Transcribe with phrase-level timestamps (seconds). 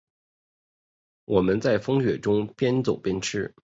[1.25, 3.53] 我们在风雪中边走边吃